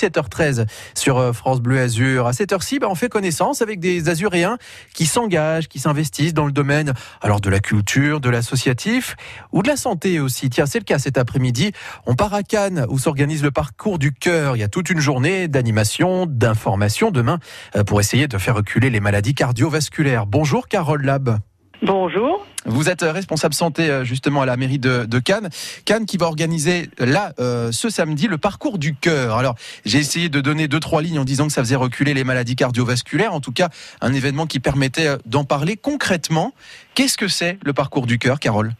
[0.00, 2.26] 7h13 sur euh, France Bleu Azur.
[2.26, 4.58] À cette heure-ci, bah, on fait connaissance avec des Azuréens
[4.94, 9.16] qui s'engagent, qui s'investissent dans le domaine alors de la culture, de l'associatif
[9.52, 10.50] ou de la santé aussi.
[10.50, 11.72] Tiens, c'est le cas cet après-midi.
[12.06, 14.56] On part à Cannes où s'organise le parcours du cœur.
[14.56, 17.38] Il y a toute une journée d'animation, d'information demain
[17.74, 20.26] euh, pour essayer de faire reculer les maladies cardiovasculaires.
[20.26, 21.38] Bonjour Carole Lab.
[21.82, 22.44] Bonjour.
[22.66, 25.48] Vous êtes responsable santé euh, justement à la mairie de, Cannes.
[25.84, 29.36] Cannes qui va organiser là euh, ce samedi le parcours du cœur.
[29.36, 29.54] Alors
[29.84, 32.56] j'ai essayé de donner deux trois lignes en disant que ça faisait reculer les maladies
[32.56, 33.32] cardiovasculaires.
[33.32, 33.68] En tout cas,
[34.00, 36.52] un événement qui permettait euh, d'en parler concrètement.
[36.94, 38.72] Qu'est-ce que c'est le parcours du cœur, Carole?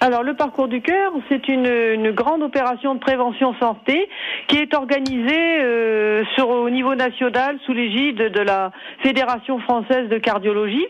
[0.00, 4.08] Alors le parcours du cœur, c'est une, grande opération de prévention santé
[4.46, 8.70] qui est organisée sur, au niveau national sous l'égide de la
[9.02, 10.86] Fédération française de cardiologie.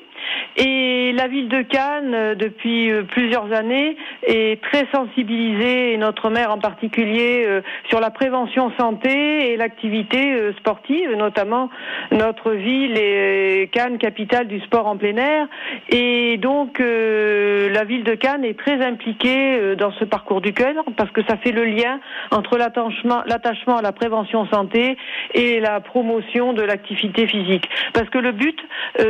[0.60, 6.30] Et la ville de Cannes, euh, depuis euh, plusieurs années, est très sensibilisée, et notre
[6.30, 11.70] maire en particulier, euh, sur la prévention santé et l'activité sportive, notamment
[12.10, 15.46] notre ville est Cannes, capitale du sport en plein air.
[15.90, 21.10] Et donc, la ville de Cannes est très impliquée dans ce parcours du cœur parce
[21.10, 24.96] que ça fait le lien entre l'attachement, l'attachement à la prévention santé
[25.34, 27.68] et la promotion de l'activité physique.
[27.94, 28.58] Parce que le but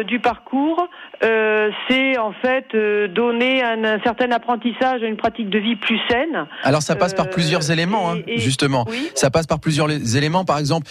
[0.06, 0.89] du parcours,
[1.24, 5.98] euh, c'est en fait euh, donner un, certain apprentissage à une pratique de vie plus
[6.08, 6.47] saine.
[6.62, 8.86] Alors ça passe par euh, plusieurs éléments, hein, justement.
[9.14, 10.86] Ça passe par plusieurs éléments, par exemple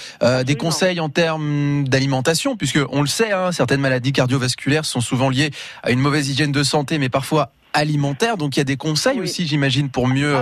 [0.45, 5.29] des conseils en termes d'alimentation, puisque on le sait, hein, certaines maladies cardiovasculaires sont souvent
[5.29, 5.51] liées
[5.83, 8.37] à une mauvaise hygiène de santé, mais parfois alimentaire.
[8.37, 10.35] Donc il y a des conseils aussi, j'imagine, pour mieux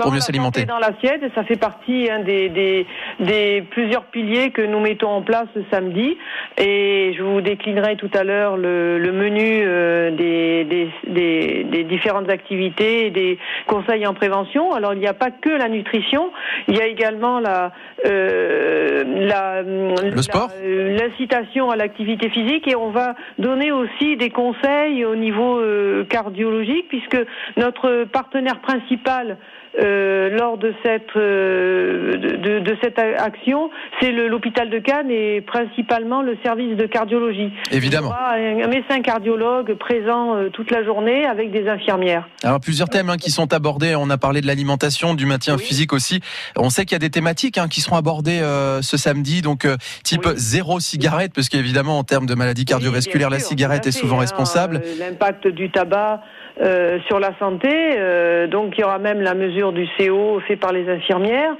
[0.00, 0.64] pour mieux s'alimenter.
[0.64, 2.86] Dans l'assiette, ça fait partie hein, des, des,
[3.20, 6.16] des, plusieurs piliers que nous mettons en place ce samedi.
[6.58, 10.64] Et je vous déclinerai tout à l'heure le, le, menu euh, des,
[11.06, 14.72] des, des, différentes activités et des conseils en prévention.
[14.72, 16.30] Alors il n'y a pas que la nutrition,
[16.68, 17.72] il y a également la
[18.04, 24.30] euh, la le sport, euh, l'incitation à l'activité physique et on va donner aussi des
[24.30, 27.18] conseils au niveau euh, cardiologique puisque
[27.56, 29.38] notre partenaire principal
[29.80, 33.70] euh, lors de cette euh, de, cette action,
[34.00, 37.50] c'est l'hôpital de Cannes et principalement le service de cardiologie.
[37.70, 38.12] Évidemment.
[38.12, 42.28] Un, médecin cardiologue présent euh, toute la journée avec des infirmières.
[42.42, 43.94] Alors plusieurs thèmes hein, qui sont abordés.
[43.96, 46.20] On a parlé de l'alimentation, du maintien physique aussi.
[46.56, 48.40] On sait qu'il y a des thématiques hein, qui seront abordées
[48.82, 49.66] ce samedi, donc
[50.04, 54.20] type zéro cigarette, parce qu'évidemment en termes de maladies cardiovasculaires, la cigarette est souvent hein,
[54.20, 54.82] responsable.
[54.98, 56.22] L'impact du tabac.
[57.08, 60.88] Sur la santé, donc il y aura même la mesure du CO fait par les
[60.88, 61.54] infirmières.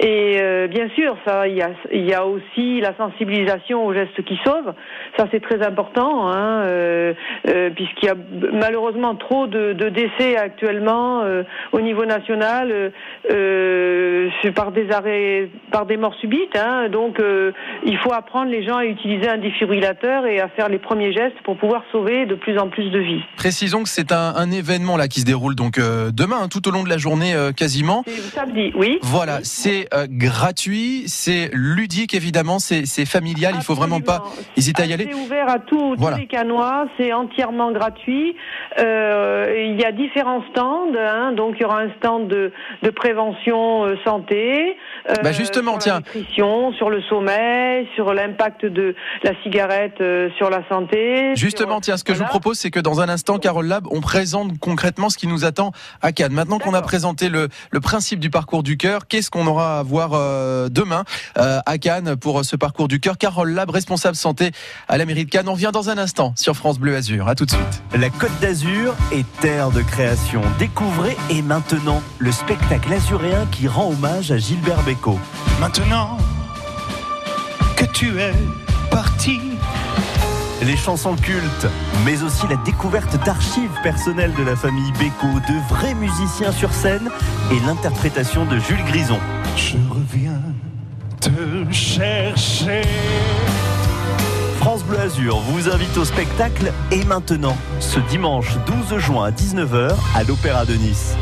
[0.00, 4.74] Et euh, bien sûr, ça, il y a, aussi la sensibilisation aux gestes qui sauvent.
[5.16, 7.14] Ça, c'est très important, hein, euh,
[7.48, 8.16] euh, puisqu'il y a
[8.52, 11.22] malheureusement trop de, de décès actuellement
[11.72, 12.92] au niveau national
[14.54, 16.56] par des arrêts, par des morts subites.
[16.56, 17.20] Hein, donc,
[17.84, 21.40] il faut apprendre les gens à utiliser un défibrillateur et à faire les premiers gestes
[21.44, 23.22] pour pouvoir sauver de plus en plus de vies.
[23.36, 26.70] Précisons que c'est un, un événement là qui se déroule donc demain, hein, tout au
[26.70, 28.04] long de la journée euh, quasiment.
[28.34, 28.98] Samedi, oui.
[29.02, 34.24] Voilà, c'est euh, gratuit, c'est ludique évidemment, c'est familial, il faut vraiment pas
[34.56, 35.08] hésiter à y aller.
[35.10, 38.36] C'est ouvert à tous les canois, c'est entièrement gratuit.
[38.78, 42.90] Euh, il y a différents stands, hein, donc il y aura un stand de, de
[42.90, 44.76] prévention santé,
[45.22, 45.94] bah justement, sur tiens.
[45.94, 50.02] la nutrition, sur le sommeil, sur l'impact de la cigarette
[50.36, 51.34] sur la santé.
[51.36, 54.00] Justement, tiens, ce que je vous propose, c'est que dans un instant, Carole Lab, on
[54.00, 56.32] présente concrètement ce qui nous attend à Cannes.
[56.32, 57.48] Maintenant qu'on a présenté le,
[57.82, 59.06] principe du parcours du cœur.
[59.08, 61.04] Qu'est-ce qu'on aura à voir euh, demain
[61.36, 63.18] euh, à Cannes pour ce parcours du cœur?
[63.18, 64.50] Carole Lab, responsable santé
[64.88, 65.48] à la mairie de Cannes.
[65.48, 67.28] On vient dans un instant sur France Bleu Azur.
[67.28, 67.82] À tout de suite.
[67.98, 70.42] La Côte d'Azur est terre de création.
[70.58, 74.82] Découvrez et maintenant le spectacle azuréen qui rend hommage à Gilbert
[75.60, 76.18] Maintenant
[77.76, 78.32] que tu es
[78.90, 79.40] parti
[80.62, 81.66] les chansons cultes,
[82.04, 87.10] mais aussi la découverte d'archives personnelles de la famille Beko, de vrais musiciens sur scène
[87.50, 89.18] et l'interprétation de Jules Grison.
[89.56, 90.40] Je reviens
[91.20, 92.82] te chercher.
[94.58, 98.56] France Bleu Azur vous invite au spectacle et maintenant, ce dimanche
[98.90, 101.16] 12 juin à 19h à l'Opéra de Nice.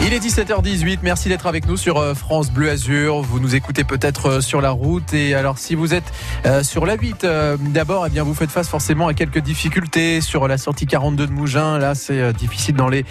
[0.00, 3.20] Il est 17h18, merci d'être avec nous sur euh, France Bleu Azur.
[3.20, 6.12] Vous nous écoutez peut-être euh, sur la route et alors si vous êtes
[6.46, 7.26] euh, sur la 8
[7.60, 11.32] d'abord, eh bien vous faites face forcément à quelques difficultés sur la sortie 42 de
[11.32, 11.78] Mougins.
[11.78, 13.04] Là, c'est difficile dans les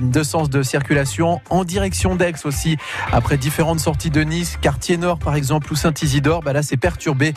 [0.00, 2.76] deux sens de circulation en direction d'Aix aussi
[3.12, 6.42] après différentes sorties de Nice, quartier Nord par exemple ou Saint-Isidore.
[6.42, 7.34] Bah là, c'est perturbé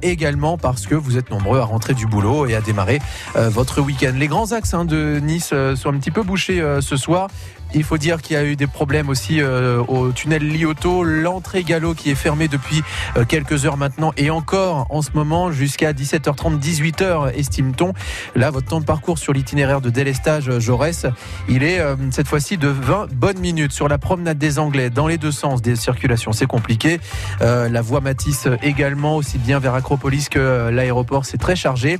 [0.00, 3.00] également parce que vous êtes nombreux à rentrer du boulot et à démarrer
[3.34, 4.14] votre week-end.
[4.16, 7.28] Les grands axes hein, de Nice sont un petit peu bouchés ce soir
[7.74, 11.62] Il faut dire qu'il y a eu des problèmes aussi euh, au tunnel Lioto, l'entrée
[11.62, 12.82] Gallo qui est fermée depuis
[13.16, 17.94] euh, quelques heures maintenant et encore en ce moment jusqu'à 17h30, 18h estime-t-on.
[18.34, 21.06] Là, votre temps de parcours sur l'itinéraire de délestage euh, Jaurès,
[21.48, 21.80] il est
[22.10, 25.62] cette fois-ci de 20 bonnes minutes sur la promenade des Anglais dans les deux sens
[25.62, 26.32] des circulations.
[26.32, 27.00] C'est compliqué.
[27.40, 31.98] la voie Matisse également, aussi bien vers Acropolis que l'aéroport, c'est très chargé.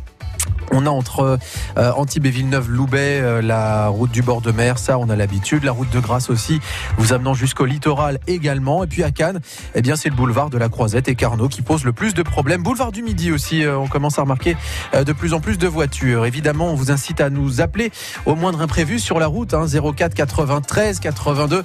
[0.70, 1.38] On a entre
[1.76, 5.61] Antibes et Villeneuve-Loubet la route du bord de mer, ça on a l'habitude.
[5.62, 6.60] La route de Grasse aussi,
[6.98, 8.84] vous amenant jusqu'au littoral également.
[8.84, 9.40] Et puis à Cannes,
[9.74, 12.22] eh bien c'est le boulevard de la Croisette et Carnot qui pose le plus de
[12.22, 12.62] problèmes.
[12.62, 14.56] Boulevard du Midi aussi, euh, on commence à remarquer
[14.94, 16.26] de plus en plus de voitures.
[16.26, 17.90] Évidemment, on vous incite à nous appeler
[18.26, 19.54] au moindre imprévu sur la route.
[19.54, 21.62] 04 93 82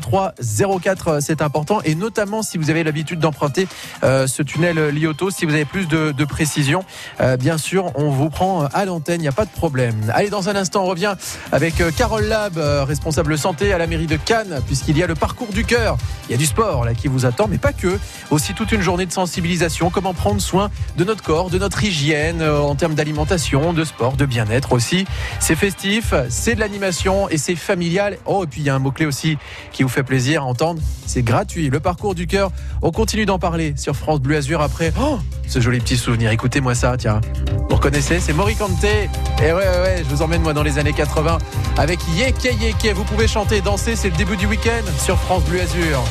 [0.00, 0.34] 03
[0.82, 1.80] 04, c'est important.
[1.84, 3.66] Et notamment si vous avez l'habitude d'emprunter
[4.02, 6.84] ce tunnel Lioto, si vous avez plus de, de précision,
[7.38, 9.94] bien sûr, on vous prend à l'antenne, il n'y a pas de problème.
[10.12, 11.14] Allez, dans un instant, on revient
[11.52, 12.84] avec euh, Carole Lab, euh,
[13.36, 15.96] santé à la mairie de Cannes, puisqu'il y a le parcours du cœur.
[16.28, 17.98] Il y a du sport là qui vous attend, mais pas que.
[18.30, 22.42] Aussi toute une journée de sensibilisation, comment prendre soin de notre corps, de notre hygiène
[22.42, 25.06] euh, en termes d'alimentation, de sport, de bien-être aussi.
[25.40, 28.18] C'est festif, c'est de l'animation et c'est familial.
[28.26, 29.38] Oh, et puis il y a un mot-clé aussi
[29.72, 31.70] qui vous fait plaisir à entendre, c'est gratuit.
[31.70, 32.50] Le parcours du cœur,
[32.82, 34.92] on continue d'en parler sur France Bleu Azur après.
[35.00, 36.30] Oh, ce joli petit souvenir.
[36.30, 37.20] Écoutez-moi ça, tiens.
[37.68, 38.20] Vous reconnaissez?
[38.20, 38.82] C'est Morikante.
[38.84, 39.08] Et
[39.40, 41.38] ouais, ouais, ouais, je vous emmène moi dans les années 80
[41.78, 42.94] avec Yeke Yeke.
[42.94, 46.02] Vous pouvez chanter, danser, c'est le début du week-end sur France Bleu Azur.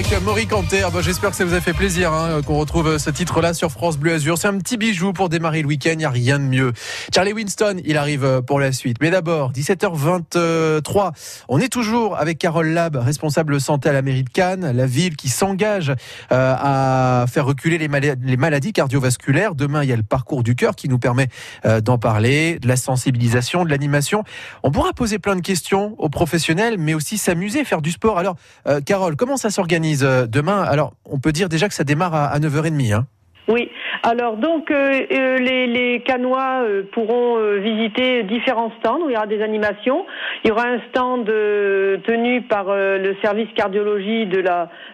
[0.00, 0.84] Avec Maury Canter.
[0.86, 3.70] Ah bah, J'espère que ça vous a fait plaisir hein, qu'on retrouve ce titre-là sur
[3.70, 4.38] France Bleu Azur.
[4.38, 6.72] C'est un petit bijou pour démarrer le week-end, il n'y a rien de mieux.
[7.14, 8.96] Charlie Winston, il arrive pour la suite.
[9.02, 11.12] Mais d'abord, 17h23,
[11.48, 15.16] on est toujours avec Carole Lab, responsable santé à la mairie de Cannes, la ville
[15.16, 19.54] qui s'engage euh, à faire reculer les, mal les, maladies cardiovasculaires.
[19.54, 21.28] Demain, il y a le parcours du cœur qui nous permet
[21.66, 24.24] euh, d'en parler, de la sensibilisation, de l'animation.
[24.62, 28.18] On pourra poser plein de questions aux professionnels, mais aussi s'amuser, faire du sport.
[28.18, 29.89] Alors, euh, Carole, comment ça s'organise?
[30.02, 32.94] Euh, demain Alors, on peut dire déjà que ça démarre à, 9h30.
[32.94, 33.06] Hein
[33.48, 33.68] oui,
[34.04, 39.42] alors donc euh, les, les Canois pourront visiter différents stands où il y aura des
[39.42, 40.06] animations.
[40.44, 44.40] Il y aura un stand tenu par le service cardiologie de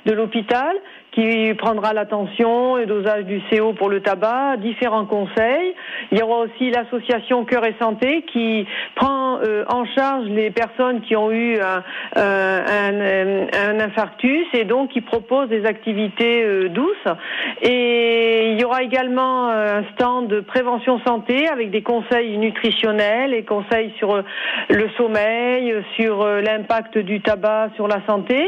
[0.06, 0.74] de l'hôpital
[1.16, 5.75] qui prendra l'attention et dosage du CO pour le tabac, différents conseils.
[6.12, 11.00] Il y aura aussi l'association Cœur et Santé qui prend euh, en charge les personnes
[11.00, 11.82] qui ont eu un,
[12.16, 17.14] un, un, infarctus et donc qui propose des activités euh, douces.
[17.62, 23.42] Et il y aura également un stand de prévention santé avec des conseils nutritionnels et
[23.42, 24.23] conseils sur
[24.68, 28.46] le sommeil, sur l'impact du tabac sur la santé,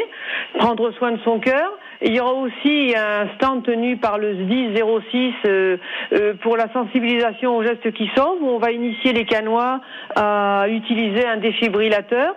[0.59, 1.73] prendre soin de son cœur.
[2.01, 4.75] Il y aura aussi un stand tenu par le SDI
[5.11, 5.77] 06 euh,
[6.13, 9.81] euh, pour la sensibilisation aux gestes qui sauvent, où on va initier les canois
[10.15, 12.37] à utiliser un défibrillateur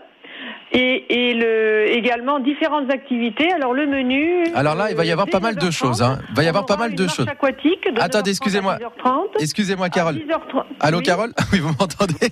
[0.71, 3.51] et, et le, également différentes activités.
[3.51, 4.43] Alors le menu.
[4.55, 6.01] Alors là, il va y avoir pas mal de choses.
[6.01, 6.19] Hein.
[6.29, 7.27] Il va y avoir pas mal de choses.
[7.27, 8.77] Aquatique Attendez, excusez-moi.
[9.39, 10.15] Excusez-moi, Carole.
[10.15, 10.63] 10h30.
[10.79, 12.31] Allô, Carole Oui, vous m'entendez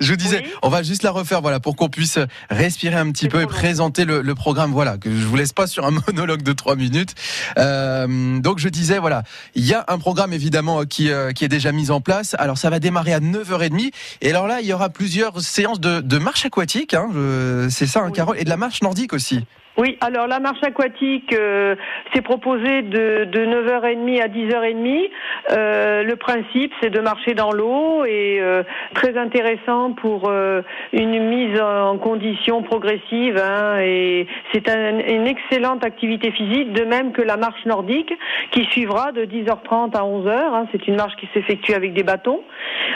[0.00, 2.18] Je vous disais, on va juste la refaire, voilà, pour qu'on puisse
[2.50, 4.72] respirer un petit peu et présenter le, le, programme.
[4.72, 7.14] Voilà, que je vous laisse pas sur un monologue de 3 minutes.
[7.58, 9.22] Euh, donc je disais, voilà,
[9.54, 12.34] il y a un programme évidemment qui, euh, qui est déjà mis en place.
[12.38, 13.92] Alors ça va démarrer à 9h30.
[14.20, 16.94] Et alors là, il y aura plusieurs séances de, de marche aquatique.
[16.94, 17.33] Hein, je,
[17.70, 19.44] c'est ça, hein, Carole, et de la marche nordique aussi.
[19.76, 21.74] Oui, alors la marche aquatique, euh,
[22.14, 25.10] c'est proposé de, de 9h30 à 10h30.
[25.50, 28.62] Euh, le principe, c'est de marcher dans l'eau et euh,
[28.94, 30.62] très intéressant pour euh,
[30.92, 33.36] une mise en condition progressive.
[33.36, 38.12] Hein, et c'est une excellente activité physique, de même que la marche nordique
[38.52, 40.30] qui suivra de 10h30 à 11h.
[40.30, 42.42] Hein, c'est une marche qui s'effectue avec des bâtons.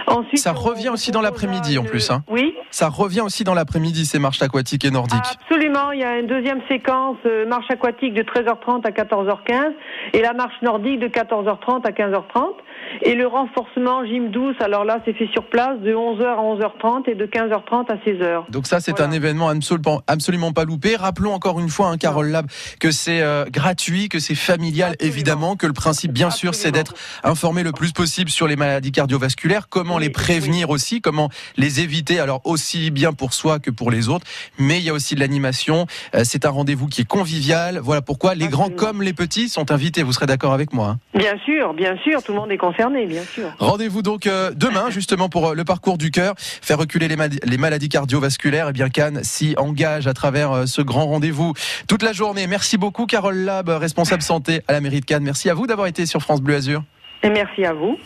[0.06, 2.10] Ensuite, ça revient aussi dans l'après-midi en plus.
[2.10, 2.22] Hein.
[2.28, 2.54] Oui.
[2.70, 5.18] Ça revient aussi dans l'après-midi ces marches aquatiques et nordiques.
[5.42, 5.90] Absolument.
[5.90, 9.72] Il y a un deuxième séquence euh, marche aquatique de 13h30 à 14h15
[10.12, 12.54] et la marche nordique de 14h30 à 15h30.
[13.02, 17.10] Et le renforcement gym douce, alors là, c'est fait sur place de 11h à 11h30
[17.10, 18.50] et de 15h30 à 16h.
[18.50, 20.96] Donc ça, c'est un événement absolument, absolument pas loupé.
[20.96, 22.46] Rappelons encore une fois, hein, Carole Lab,
[22.80, 26.94] que c'est euh, gratuit, que c'est familial, évidemment, que le principe, bien sûr, c'est d'être
[27.24, 32.20] informé le plus possible sur les maladies cardiovasculaires, comment les prévenir aussi, comment les éviter,
[32.20, 34.26] alors aussi bien pour soi que pour les autres.
[34.58, 35.86] Mais il y a aussi de l'animation.
[36.14, 37.78] Euh, c'est un rendez-vous qui est convivial.
[37.80, 40.02] Voilà pourquoi les grands comme les petits sont invités.
[40.02, 43.06] Vous serez d'accord avec moi hein Bien sûr, bien sûr, tout le monde est concerné,
[43.06, 43.52] bien sûr.
[43.60, 47.88] Rendez-vous donc euh, demain, justement, pour euh, le parcours du cœur, faire reculer les, maladies
[47.88, 48.66] cardiovasculaires.
[48.66, 51.54] Et eh bien, Cannes s'y engage à travers euh, ce grand rendez-vous
[51.86, 52.48] toute la journée.
[52.48, 55.22] Merci beaucoup, Carole Lab, responsable santé à la mairie de Cannes.
[55.22, 56.82] Merci à vous d'avoir été sur France Bleu Azur.
[57.22, 57.96] Et merci à vous.